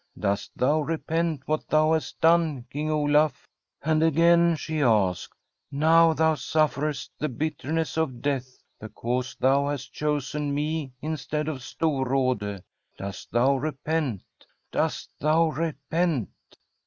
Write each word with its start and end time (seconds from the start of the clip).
Dost 0.17 0.49
thou 0.57 0.79
repent 0.81 1.43
what 1.47 1.67
thou 1.67 1.93
hast 1.93 2.19
done, 2.21 2.65
King 2.71 2.89
Olaf?' 2.89 3.47
And 3.83 4.01
again 4.01 4.55
she 4.55 4.81
asked: 4.81 5.35
*Now 5.71 6.13
thou 6.13 6.33
sufferest 6.33 7.11
the 7.19 7.29
bitterness 7.29 7.97
of 7.97 8.19
death 8.19 8.57
because 8.79 9.35
thou 9.39 9.67
hast 9.67 9.93
chosen 9.93 10.55
me 10.55 10.91
instead 11.03 11.47
of 11.47 11.61
Storrade. 11.61 12.63
Dost 12.97 13.29
thou 13.31 13.55
repent? 13.57 14.23
dost 14.71 15.11
thou 15.19 15.49
repent 15.49 16.57